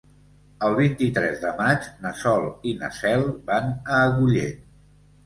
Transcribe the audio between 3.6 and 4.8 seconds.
a Agullent.